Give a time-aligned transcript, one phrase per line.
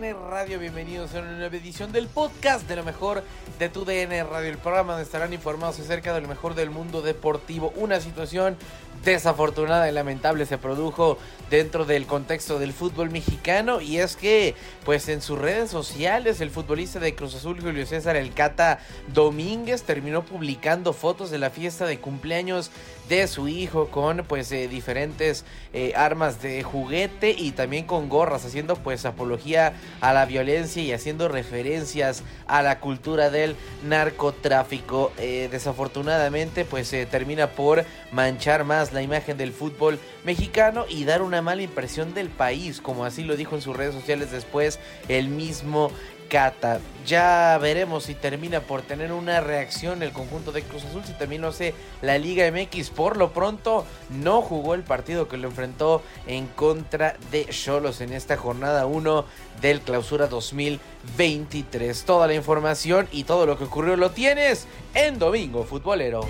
[0.00, 0.58] Radio?
[0.58, 3.22] Bienvenidos a una nueva edición del podcast de lo mejor
[3.58, 7.70] de TUDN Radio, el programa donde estarán informados acerca de lo mejor del mundo deportivo.
[7.76, 8.56] Una situación
[9.04, 11.18] desafortunada y lamentable se produjo
[11.50, 16.50] dentro del contexto del fútbol mexicano y es que pues en sus redes sociales el
[16.50, 18.78] futbolista de Cruz Azul Julio César El Cata
[19.12, 22.70] Domínguez terminó publicando fotos de la fiesta de cumpleaños
[23.08, 28.44] de su hijo con pues eh, diferentes eh, armas de juguete y también con gorras
[28.44, 35.12] haciendo pues apología a la violencia y haciendo referencias a la cultura del narcotráfico.
[35.18, 41.22] Eh, desafortunadamente pues se termina por manchar más la imagen del fútbol mexicano y dar
[41.22, 44.78] una mala impresión del país como así lo dijo en sus redes sociales después
[45.08, 45.90] el mismo
[46.30, 46.80] Cata.
[47.04, 51.42] Ya veremos si termina por tener una reacción el conjunto de Cruz Azul, si también
[51.42, 52.90] lo hace la Liga MX.
[52.90, 58.12] Por lo pronto, no jugó el partido que lo enfrentó en contra de Cholos en
[58.12, 59.24] esta jornada 1
[59.60, 62.04] del Clausura 2023.
[62.04, 66.20] Toda la información y todo lo que ocurrió lo tienes en Domingo Futbolero.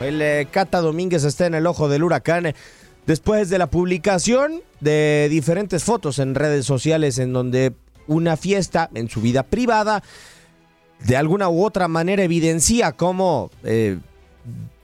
[0.00, 2.54] El eh, Cata Domínguez está en el ojo del huracán
[3.08, 7.72] después de la publicación de diferentes fotos en redes sociales en donde
[8.06, 10.02] una fiesta en su vida privada
[11.06, 13.98] de alguna u otra manera evidencia cómo eh,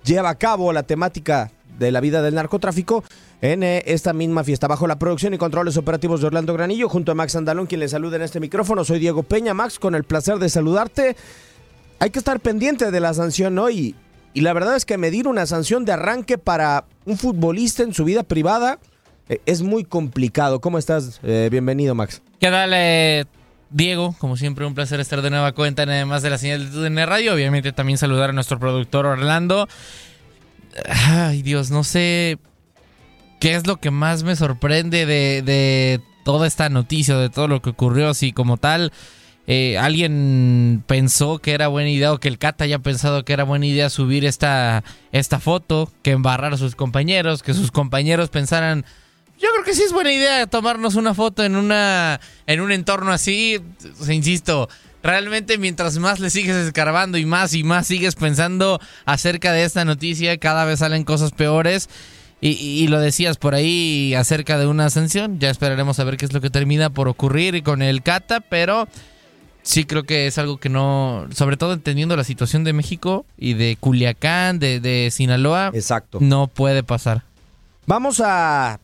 [0.04, 3.04] lleva a cabo la temática de la vida del narcotráfico
[3.42, 4.68] en eh, esta misma fiesta.
[4.68, 7.88] Bajo la producción y controles operativos de Orlando Granillo, junto a Max Andalón, quien le
[7.88, 8.84] saluda en este micrófono.
[8.84, 9.52] Soy Diego Peña.
[9.52, 11.14] Max, con el placer de saludarte.
[11.98, 13.94] Hay que estar pendiente de la sanción hoy.
[14.34, 18.04] Y la verdad es que medir una sanción de arranque para un futbolista en su
[18.04, 18.80] vida privada
[19.28, 20.60] eh, es muy complicado.
[20.60, 21.20] ¿Cómo estás?
[21.22, 22.20] Eh, bienvenido, Max.
[22.40, 23.26] ¿Qué tal, eh,
[23.70, 24.16] Diego?
[24.18, 27.32] Como siempre, un placer estar de nueva cuenta, además de la señal de TUDN Radio.
[27.32, 29.68] Obviamente también saludar a nuestro productor Orlando.
[30.88, 32.38] Ay, Dios, no sé
[33.38, 37.62] qué es lo que más me sorprende de, de toda esta noticia, de todo lo
[37.62, 38.92] que ocurrió, así como tal.
[39.46, 43.44] Eh, alguien pensó que era buena idea o que el Cata haya pensado que era
[43.44, 48.86] buena idea subir esta, esta foto, que embarrar a sus compañeros, que sus compañeros pensaran,
[49.38, 53.12] yo creo que sí es buena idea tomarnos una foto en, una, en un entorno
[53.12, 53.60] así,
[54.00, 54.68] o insisto.
[55.02, 59.84] Realmente mientras más le sigues escarbando y más y más sigues pensando acerca de esta
[59.84, 61.90] noticia, cada vez salen cosas peores.
[62.40, 65.38] Y, y, lo decías por ahí acerca de una sanción.
[65.40, 68.86] Ya esperaremos a ver qué es lo que termina por ocurrir con el Cata, pero
[69.64, 73.54] sí creo que es algo que no, sobre todo entendiendo la situación de México y
[73.54, 76.18] de Culiacán, de, de Sinaloa, Exacto.
[76.20, 77.24] no puede pasar.
[77.86, 78.80] Vamos a,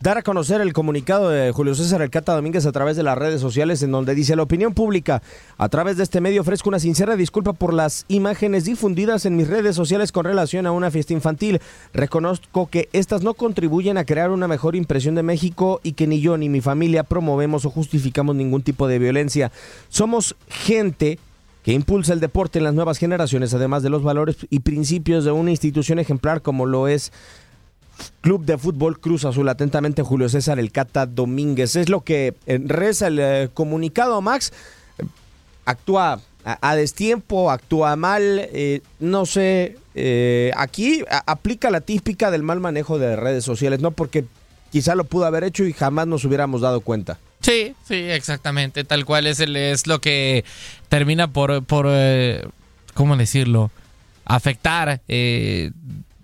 [0.00, 3.18] dar a conocer el comunicado de Julio César El Cata Domínguez a través de las
[3.18, 5.22] redes sociales en donde dice la opinión pública.
[5.56, 9.48] A través de este medio ofrezco una sincera disculpa por las imágenes difundidas en mis
[9.48, 11.60] redes sociales con relación a una fiesta infantil.
[11.92, 16.20] Reconozco que estas no contribuyen a crear una mejor impresión de México y que ni
[16.20, 19.50] yo ni mi familia promovemos o justificamos ningún tipo de violencia.
[19.88, 21.18] Somos gente
[21.64, 25.32] que impulsa el deporte en las nuevas generaciones, además de los valores y principios de
[25.32, 27.10] una institución ejemplar como lo es
[28.20, 29.48] Club de Fútbol Cruz Azul.
[29.48, 31.76] Atentamente, Julio César El Cata Domínguez.
[31.76, 34.52] Es lo que eh, reza el eh, comunicado, Max.
[35.64, 38.22] Actúa a, destiempo, actúa mal,
[38.52, 39.76] eh, no sé.
[40.56, 43.90] aquí aplica la típica del mal manejo de redes sociales, ¿no?
[43.90, 44.24] Porque
[44.70, 47.18] quizá lo pudo haber hecho y jamás nos hubiéramos dado cuenta.
[47.40, 48.84] Sí, sí, exactamente.
[48.84, 50.44] Tal cual es, el, es lo que
[50.88, 52.46] termina por, por eh,
[52.94, 53.70] ¿cómo decirlo?
[54.24, 55.00] Afectar.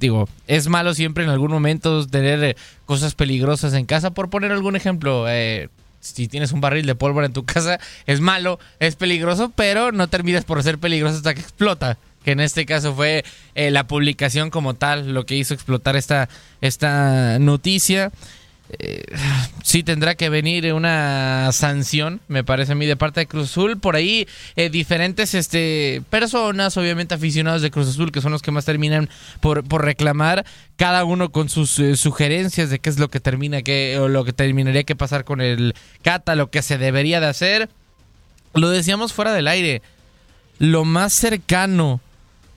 [0.04, 4.12] Digo, es malo siempre en algún momento tener eh, cosas peligrosas en casa.
[4.12, 5.70] Por poner algún ejemplo, eh,
[6.00, 10.08] si tienes un barril de pólvora en tu casa, es malo, es peligroso, pero no
[10.08, 11.96] terminas por ser peligroso hasta que explota.
[12.22, 13.24] Que en este caso fue
[13.54, 16.28] eh, la publicación como tal lo que hizo explotar esta,
[16.60, 18.12] esta noticia.
[18.70, 19.04] Eh,
[19.62, 23.78] sí tendrá que venir una sanción, me parece a mí, de parte de Cruz Azul.
[23.78, 24.26] Por ahí,
[24.56, 29.10] eh, diferentes este, personas, obviamente aficionados de Cruz Azul, que son los que más terminan
[29.40, 30.44] por, por reclamar,
[30.76, 34.24] cada uno con sus eh, sugerencias de qué es lo que termina, que, o lo
[34.24, 37.68] que terminaría que pasar con el Cata, lo que se debería de hacer.
[38.54, 39.82] Lo decíamos fuera del aire.
[40.58, 42.00] Lo más cercano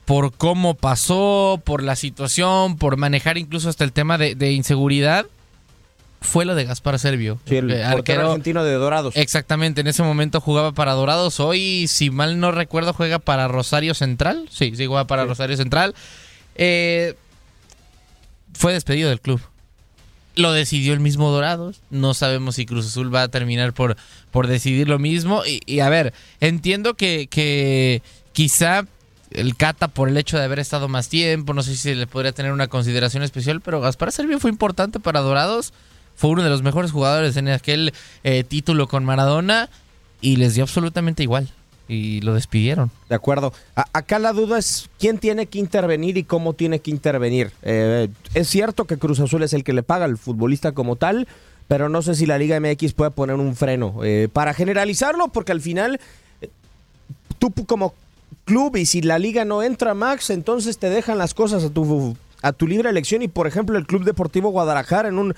[0.04, 5.26] por cómo pasó, por la situación, por manejar incluso hasta el tema de, de inseguridad,
[6.20, 7.38] fue lo de Gaspar Servio.
[7.46, 9.14] Sí, el Eh, argentino de Dorados.
[9.16, 11.38] Exactamente, en ese momento jugaba para Dorados.
[11.40, 14.48] Hoy, si mal no recuerdo, juega para Rosario Central.
[14.50, 15.94] Sí, sí, juega para Rosario Central.
[16.56, 17.14] Eh,
[18.54, 19.40] fue despedido del club.
[20.34, 21.80] Lo decidió el mismo Dorados.
[21.90, 23.96] No sabemos si Cruz Azul va a terminar por,
[24.30, 25.42] por decidir lo mismo.
[25.44, 28.84] Y, y, a ver, entiendo que, que quizá
[29.30, 32.06] el Cata, por el hecho de haber estado más tiempo, no sé si se le
[32.06, 35.72] podría tener una consideración especial, pero Gaspar Servio fue importante para Dorados.
[36.18, 37.94] Fue uno de los mejores jugadores en aquel
[38.24, 39.70] eh, título con Maradona
[40.20, 41.48] y les dio absolutamente igual.
[41.86, 42.90] Y lo despidieron.
[43.08, 43.52] De acuerdo.
[43.94, 47.52] Acá la duda es quién tiene que intervenir y cómo tiene que intervenir.
[47.62, 51.28] Eh, es cierto que Cruz Azul es el que le paga al futbolista como tal,
[51.68, 55.52] pero no sé si la Liga MX puede poner un freno eh, para generalizarlo, porque
[55.52, 56.00] al final
[56.42, 56.50] eh,
[57.38, 57.94] tú como
[58.44, 62.16] club y si la liga no entra, Max, entonces te dejan las cosas a tu,
[62.42, 65.34] a tu libre elección y por ejemplo el Club Deportivo Guadalajara en un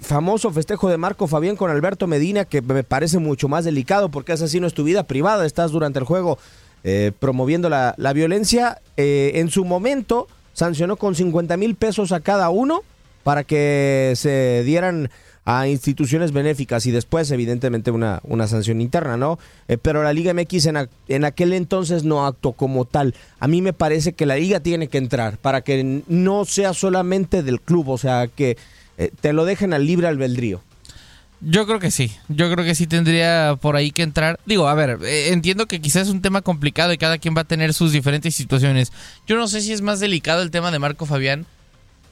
[0.00, 4.32] famoso festejo de Marco Fabián con Alberto Medina que me parece mucho más delicado porque
[4.32, 6.38] es así no es tu vida privada, estás durante el juego
[6.84, 12.20] eh, promoviendo la, la violencia, eh, en su momento sancionó con 50 mil pesos a
[12.20, 12.82] cada uno
[13.22, 15.10] para que se dieran
[15.46, 19.38] a instituciones benéficas y después evidentemente una, una sanción interna, ¿no?
[19.68, 23.14] Eh, pero la Liga MX en, en aquel entonces no actuó como tal.
[23.40, 27.42] A mí me parece que la liga tiene que entrar para que no sea solamente
[27.42, 28.56] del club, o sea, que
[28.98, 30.62] eh, te lo dejen al libre albedrío.
[31.40, 34.40] Yo creo que sí, yo creo que sí tendría por ahí que entrar.
[34.46, 37.42] Digo, a ver, eh, entiendo que quizás es un tema complicado y cada quien va
[37.42, 38.92] a tener sus diferentes situaciones.
[39.26, 41.44] Yo no sé si es más delicado el tema de Marco Fabián,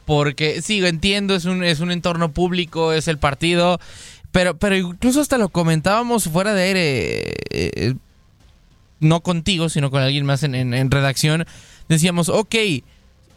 [0.04, 3.80] porque sí, entiendo, es un, es un entorno público, es el partido,
[4.32, 7.94] pero, pero incluso hasta lo comentábamos fuera de aire, eh,
[9.00, 11.46] no contigo, sino con alguien más en, en- en redacción.
[11.88, 12.54] Decíamos, ok,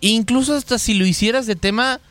[0.01, 2.01] incluso hasta si lo hicieras de tema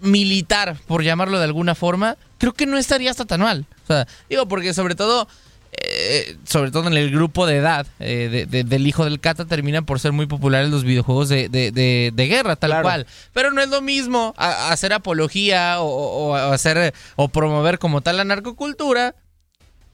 [0.00, 3.66] militar, por llamarlo de alguna forma, creo que no estaría hasta tan mal.
[3.84, 5.26] O sea, digo, porque sobre todo,
[5.72, 9.44] eh, sobre todo en el grupo de edad eh, de- de- del hijo del Cata,
[9.44, 12.82] terminan por ser muy populares los videojuegos de, de- guerra, tal Claro.
[12.84, 13.06] cual.
[13.32, 18.00] Pero no es lo mismo a- hacer apología o, o- o hacer o promover como
[18.00, 19.14] tal la narcocultura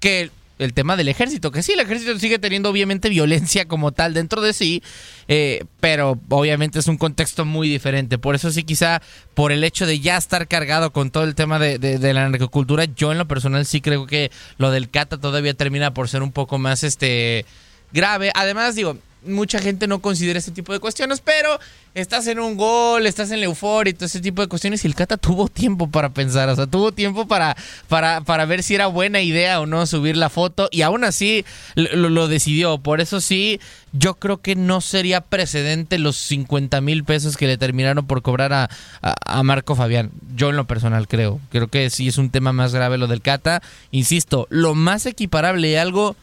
[0.00, 4.14] que el tema del ejército, que sí, el ejército sigue teniendo obviamente violencia como tal
[4.14, 4.82] dentro de sí,
[5.28, 8.18] eh, pero obviamente es un contexto muy diferente.
[8.18, 9.02] Por eso sí, quizá
[9.35, 12.85] por el hecho de ya estar cargado con todo el tema de, de- la narcocultura,
[12.85, 16.32] yo en lo personal sí creo que lo del Cata todavía termina por ser un
[16.32, 17.44] poco más este
[17.92, 18.30] grave.
[18.35, 21.59] Además, digo, mucha gente no considera este tipo de cuestiones, pero
[21.95, 24.88] estás en un gol, estás en la euforia y todo ese tipo de cuestiones y
[24.88, 27.57] el Cata tuvo tiempo para pensar, o sea, tuvo tiempo para,
[27.88, 31.45] para, para ver si era buena idea o no subir la foto y aún así
[31.75, 32.79] lo, decidió.
[32.79, 33.61] Por eso sí,
[33.93, 38.52] yo creo que no sería precedente los 50 mil pesos que le terminaron por cobrar
[38.52, 38.71] a,
[39.02, 40.11] a- a Marco Fabián.
[40.35, 41.38] Yo en lo personal creo.
[41.50, 43.62] Creo que sí es un tema más grave lo del Cata.
[43.91, 46.17] Insisto, lo más equiparable y algo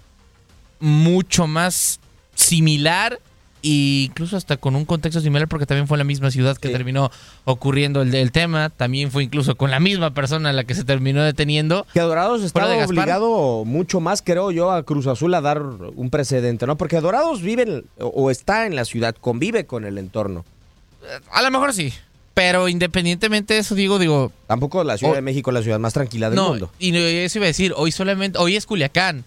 [0.79, 1.99] mucho más
[2.39, 3.19] similar
[3.61, 6.69] e incluso hasta con un contexto similar porque también fue en la misma ciudad que
[6.69, 6.73] Sí.
[6.73, 7.11] terminó
[7.43, 10.85] ocurriendo el, el tema, también fue incluso con la misma persona a la que se
[10.85, 11.85] terminó deteniendo.
[11.93, 12.85] Que Dorados de Gaspar.
[12.87, 16.77] obligado mucho más, creo yo, a Cruz Azul a dar un precedente, ¿no?
[16.77, 20.45] Porque Dorados vive en- o o está en la ciudad, convive con el entorno.
[21.31, 21.93] A lo mejor sí,
[22.33, 25.15] pero independientemente de eso digo, digo, Tampoco la Ciudad Oh.
[25.15, 26.71] de México es la ciudad más tranquila del no, mundo.
[26.79, 29.25] y eso iba a decir, hoy solamente, hoy es Culiacán.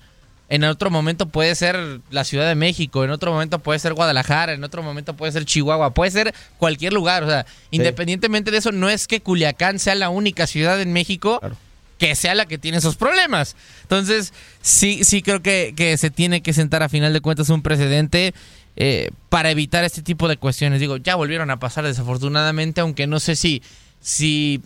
[0.53, 4.53] En otro momento puede ser la Ciudad de México, en otro momento puede ser Guadalajara,
[4.53, 7.25] en otro momento puede ser Chihuahua, puede ser cualquier lugar.
[7.25, 11.41] O sea, independientemente de eso, no es que Culiacán sea la única ciudad en México
[11.41, 11.57] Claro.
[11.97, 13.57] que sea la que tiene esos problemas.
[13.85, 17.63] Entonces, sí, sí creo que, que se tiene que sentar a final de cuentas un
[17.63, 18.35] precedente
[18.77, 20.81] eh, para evitar este tipo de cuestiones.
[20.81, 23.63] Digo, ya volvieron a pasar desafortunadamente, aunque no sé si,
[24.03, 24.61] si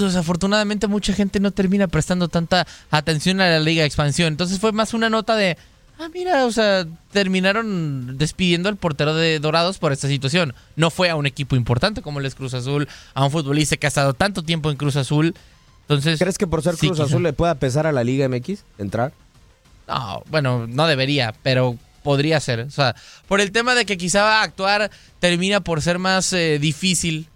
[0.00, 4.28] desafortunadamente mucha gente no termina prestando tanta atención a la Liga de Expansión.
[4.28, 5.56] Entonces fue más una nota de,
[5.98, 10.54] ah, mira, o sea, terminaron despidiendo al portero de Dorados por esta situación.
[10.76, 13.86] No fue a un equipo importante como el es Cruz Azul, a un futbolista que
[13.86, 15.34] ha estado tanto tiempo en Cruz Azul.
[15.82, 17.04] Entonces, ¿Crees que por ser sí, Cruz quizá.
[17.06, 19.12] Azul le pueda pesar a la Liga MX entrar?
[19.86, 22.60] No, bueno, no debería, pero podría ser.
[22.60, 22.94] O sea,
[23.28, 27.28] por el tema de que quizá actuar termina por ser más eh, difícil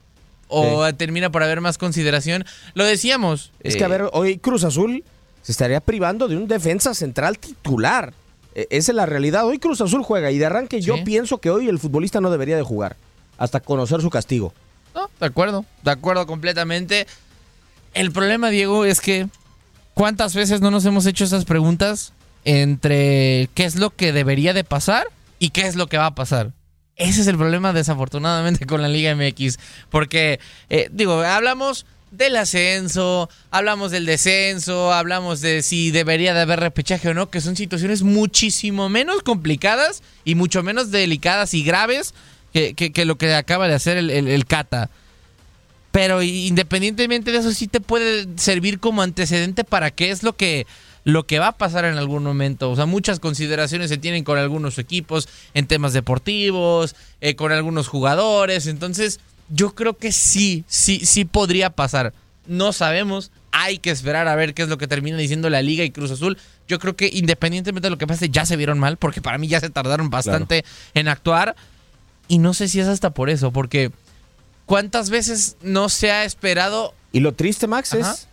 [0.48, 2.44] o termina por haber más consideración.
[2.74, 3.52] Lo decíamos.
[3.60, 5.04] Es eh, que, a ver, hoy Cruz Azul
[5.42, 8.12] se estaría privando de un defensa central titular.
[8.54, 9.46] E- Esa es la realidad.
[9.46, 12.56] Hoy Cruz Azul juega y de arranque yo pienso que hoy el futbolista no debería
[12.56, 12.96] de jugar
[13.36, 14.52] hasta conocer su castigo.
[14.94, 17.06] No, de acuerdo, de acuerdo completamente.
[17.94, 19.28] El problema, Diego, es que
[19.94, 22.12] ¿cuántas veces no nos hemos hecho esas preguntas
[22.44, 25.06] entre qué es lo que debería de pasar
[25.38, 26.52] y qué es lo que va a pasar?
[26.98, 29.58] Ese es el problema, desafortunadamente, con la Liga MX.
[29.88, 36.58] Porque, eh, digo, hablamos del ascenso, hablamos del descenso, hablamos de si debería de haber
[36.60, 42.14] repechaje o no, que son situaciones muchísimo menos complicadas y mucho menos delicadas y graves
[42.52, 44.90] que, lo que acaba de hacer el, el- el Cata.
[45.92, 50.66] Pero independientemente de eso, sí te puede servir como antecedente para qué es lo que,
[51.08, 52.70] lo que va a pasar en algún momento.
[52.70, 57.88] O sea, muchas consideraciones se tienen con algunos equipos en temas deportivos, eh, con algunos
[57.88, 58.66] jugadores.
[58.66, 62.12] Entonces, yo creo que sí, sí, sí podría pasar.
[62.46, 63.30] No sabemos.
[63.52, 66.10] Hay que esperar a ver qué es lo que termina diciendo la Liga y Cruz
[66.10, 66.36] Azul.
[66.68, 69.48] Yo creo que independientemente de lo que pase, ya se vieron mal, porque para mí
[69.48, 70.62] ya se tardaron bastante
[70.92, 71.56] en actuar.
[72.28, 73.92] Y no sé si es hasta por eso, porque
[74.66, 76.92] ¿cuántas veces no se ha esperado?
[77.12, 78.10] Y lo triste, Max, Ajá.
[78.12, 78.28] es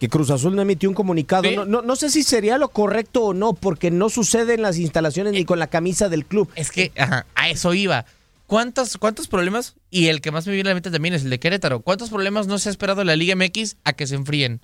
[0.00, 1.48] que Cruz Azul no emitió un comunicado.
[1.52, 4.78] No, no- no sé si sería lo correcto o no, porque no sucede en las
[4.78, 6.48] instalaciones ni con la camisa del club.
[6.56, 8.06] Es que ajá, a eso iba.
[8.46, 9.74] ¿Cuántos, ¿Cuántos problemas?
[9.90, 11.80] Y el que más me viene a la mente también es el de Querétaro.
[11.80, 14.60] ¿Cuántos problemas no se ha esperado la Liga MX a que se enfríen?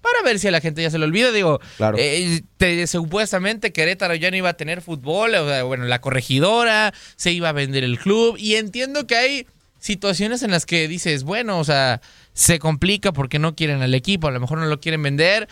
[0.00, 1.30] Para ver si a la gente ya se le olvida.
[1.30, 1.96] Digo, Claro.
[2.00, 5.34] eh, te- supuestamente Querétaro ya no iba a tener fútbol.
[5.34, 8.36] O sea, bueno, la corregidora, se iba a vender el club.
[8.38, 9.46] Y entiendo que hay
[9.80, 12.00] situaciones en las que dices, bueno, o sea,
[12.32, 15.48] se complica porque no quieren al equipo, a lo mejor no lo quieren vender.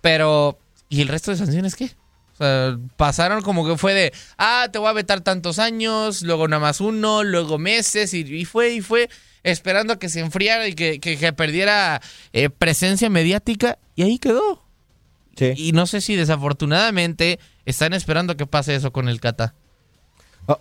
[0.00, 1.92] Pero, ¿y el resto de sanciones qué?
[2.34, 6.48] O sea, pasaron como que fue de, ah, te voy a vetar tantos años, luego
[6.48, 9.10] nada más uno, luego meses, y, y fue, y fue,
[9.42, 12.00] esperando a que se enfriara y que, que- que perdiera
[12.32, 14.64] eh, presencia mediática, y ahí quedó.
[15.36, 15.52] Sí.
[15.56, 19.54] Y no sé si desafortunadamente están esperando que pase eso con el Cata.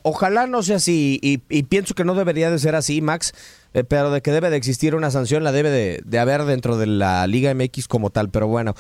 [0.04, 3.34] Ojalá no sea así, y, y pienso que no debería de ser así, Max,
[3.74, 6.78] eh, pero de que debe de existir una sanción, la debe de, de haber dentro
[6.78, 8.76] de la Liga MX como tal, pero bueno,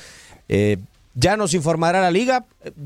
[0.50, 0.77] eh,
[1.20, 2.46] ya nos informará la liga,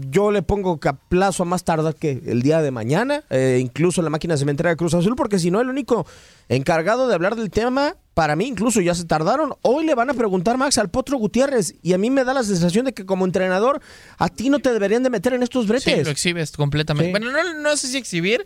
[0.09, 3.59] yo le pongo que a plazo a más tardar que el día de mañana, eh,
[3.61, 6.07] incluso la máquina cementera de Cruz Azul, porque si no, el único
[6.49, 10.13] encargado de hablar del tema, para mí incluso ya se tardaron, hoy le van a
[10.13, 13.25] preguntar, Max, al Potro Gutiérrez, y a mí me da la sensación de que como
[13.25, 13.81] entrenador,
[14.17, 16.05] a ti no te deberían de meter en estos Sí, bretes.
[16.05, 17.07] lo exhibes completamente.
[17.07, 17.11] Sí.
[17.11, 18.45] Bueno, no, no sé si exhibir,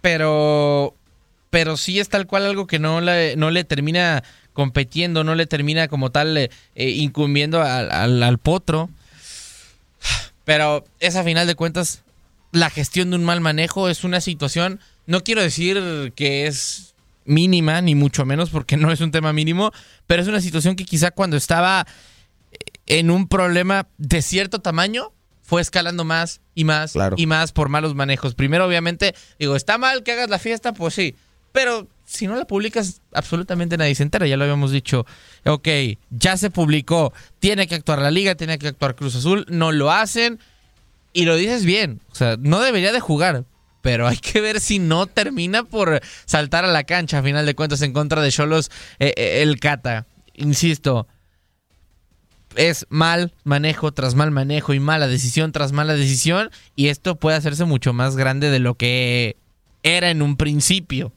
[0.00, 0.94] pero,
[1.50, 4.22] pero sí es tal cual algo que no le, no le termina
[4.54, 8.88] competiendo, no le termina como tal eh, eh, incumbiendo al, al- al potro.
[10.44, 12.02] Pero es a final de cuentas
[12.52, 16.94] la gestión de un mal manejo es una situación, no quiero decir que es
[17.24, 19.72] mínima, ni mucho menos, porque no es un tema mínimo,
[20.06, 21.86] pero es una situación que quizá cuando estaba
[22.86, 25.10] en un problema de cierto tamaño,
[25.42, 27.16] fue escalando más y más Claro.
[27.18, 28.34] y más por malos manejos.
[28.34, 31.16] Primero, obviamente, digo, está mal que hagas la fiesta, pues sí,
[31.52, 35.06] pero si no la publicas, absolutamente nadie se entera, ya lo habíamos dicho.
[35.44, 35.68] Ok,
[36.10, 39.90] ya se publicó, tiene que actuar la liga, tiene que actuar Cruz Azul, no lo
[39.90, 40.38] hacen
[41.12, 43.44] y lo dices bien, o sea, no debería de jugar.
[43.82, 47.54] Pero hay que ver si no termina por saltar a la cancha, a final de
[47.54, 50.06] cuentas, en contra de Cholos, eh, eh, el Cata.
[50.32, 51.06] Insisto,
[52.56, 57.36] es mal manejo tras mal manejo y mala decisión tras mala decisión y esto puede
[57.36, 59.36] hacerse mucho más grande de lo que
[59.82, 61.12] era en un principio.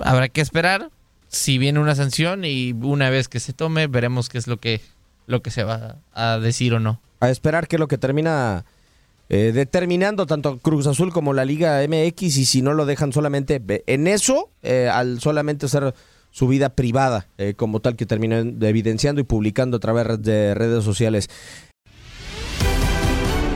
[0.00, 0.90] Habrá que esperar
[1.28, 4.80] si viene una sanción y una vez que se tome veremos qué es lo que
[5.26, 7.00] lo que se va a decir o no.
[7.20, 8.64] A esperar qué es lo que termina
[9.28, 13.62] eh, determinando tanto Cruz Azul como la Liga MX y si no lo dejan solamente
[13.86, 15.94] en eso, eh, al solamente ser
[16.30, 20.84] su vida privada eh, como tal que termina evidenciando y publicando a través de redes
[20.84, 21.30] sociales.